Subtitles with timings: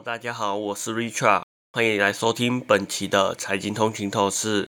[0.00, 1.42] 大家好，我是 Richard，
[1.72, 4.68] 欢迎来收听本期的财经通勤透视。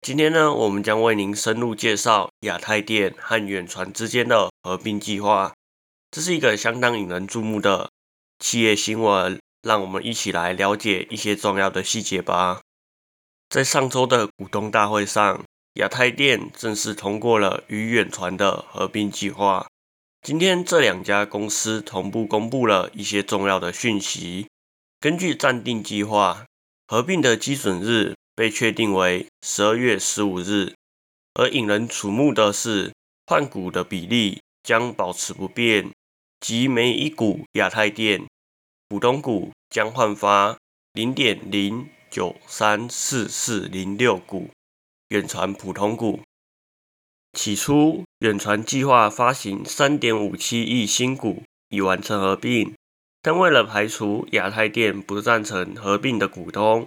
[0.00, 5.52] 今天呢，我们将为您深入介绍亚太电和远传之间的合并计划。
[6.10, 7.90] 这是一个相当引人注目的
[8.38, 12.62] 企业新闻，让我们一起来了解一些重要的细节吧。
[13.50, 15.44] 在上周的股东大会上，
[15.74, 19.66] 亚太电正式通过了与远传的合并计划。
[20.22, 24.46] 今天这两家公司同步公布了一些重要的讯息。
[25.00, 26.44] 根据暂定计划，
[26.86, 30.74] 合并的基准日被确定为十二月十五日。
[31.32, 32.92] 而引人瞩目的是，
[33.26, 35.90] 换股的比例将保持不变，
[36.38, 38.26] 即每一股亚太电
[38.90, 40.58] 股东股将换发
[40.92, 44.50] 零点零九三四四零六股
[45.08, 46.20] 远传普通股。
[47.32, 52.74] 起初，远传计划发行三点五七亿新股以完成合并，
[53.22, 56.86] 但为了排除亚太电不赞成合并的股东，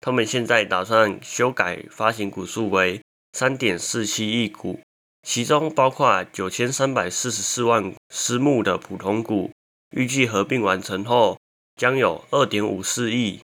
[0.00, 4.80] 他们现在打算修改发行股数为三点四七亿股，
[5.22, 9.50] 其中包括九千三百四十四万私募的普通股。
[9.90, 11.38] 预计合并完成后，
[11.76, 13.40] 将有二点五四亿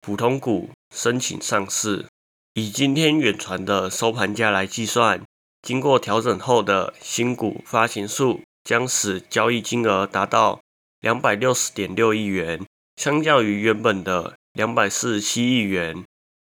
[0.00, 2.06] 普通股申请上市。
[2.54, 5.22] 以今天远传的收盘价来计算。
[5.62, 10.60] 经过调整后的新股发行数将使交易金额达到
[11.04, 12.64] 两百六十点六亿元，
[12.96, 16.02] 相较于原本的两百四十七亿元，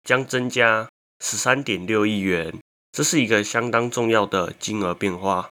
[0.04, 0.88] 将增加
[1.18, 2.54] 十三点六亿元。
[2.92, 5.50] 这是一个相当重要的金额变化。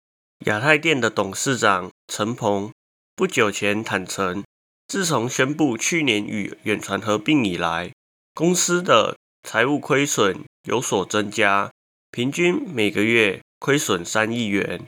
[0.46, 2.72] 亚太电的董事长陈鹏
[3.18, 4.46] 不久前坦诚，
[4.88, 7.92] 自从宣布去年与远传合并以来，
[8.34, 11.70] 公司的财务亏损有所增加，
[12.12, 13.42] 平均每个月。
[13.58, 14.86] 亏损三亿元。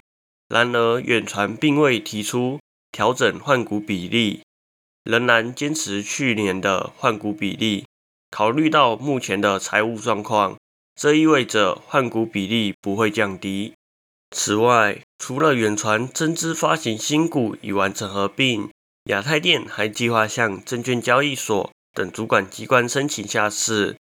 [0.48, 2.60] 然而，远传并未提出
[2.98, 4.42] 调整换股比例，
[5.04, 7.86] 仍然坚持去年的换股比例。
[8.32, 10.58] 考虑到目前的财务状况，
[11.00, 13.76] 这意味着换股比例不会降低。
[14.32, 18.72] 此外，除了远传增资发行新股已完成合并，
[19.04, 23.96] 亚太电还计划向证券交易所等主管机关申请下市。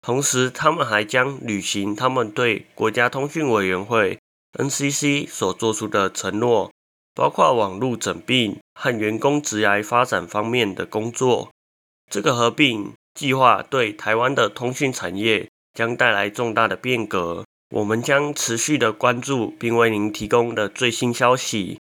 [0.00, 4.18] 同时，他们还将履行他们对国家通讯委员会
[4.58, 6.72] （NCC） 所做出的承诺，
[7.18, 11.50] 包括网络整并和员工职涯发展方面的工作。
[12.08, 17.44] 这个合并计划对台湾的通讯产业将带来重大的变革。
[17.70, 21.80] 我们将持续的关注，并为您提供的最新消息。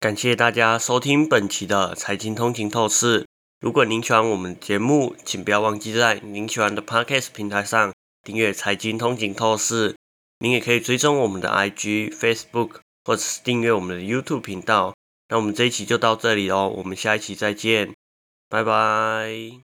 [0.00, 3.26] 感谢大家收听本期的财经通勤透视。
[3.60, 9.92] 如果您喜欢我们节目，请不要忘记在您喜欢的 Podcast 平台上订阅《财经通勤透视》。
[10.38, 12.76] 您也可以追踪我们的 IG、Facebook，
[13.08, 14.94] 或者是订阅我们的 YouTube 频道。
[15.30, 17.94] 那我们这一期就到这里喽，我们下一期再见，
[18.50, 19.67] 拜拜。